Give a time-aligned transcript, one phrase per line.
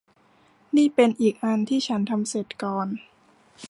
[0.77, 2.87] นี่เป็นอีกอันที่ฉันทำเสร็จก่อน